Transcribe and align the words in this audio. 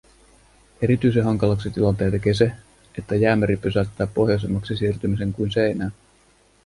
Erityisen 0.81 1.23
hankalaksi 1.23 1.69
tilanteen 1.69 2.11
tekee 2.11 2.33
se, 2.33 2.51
että 2.97 3.15
Jäämeri 3.15 3.57
pysäyttää 3.57 4.07
pohjoisemmaksi 4.07 4.77
siirtymisen 4.77 5.33
kuin 5.33 5.51
seinään. 5.51 5.91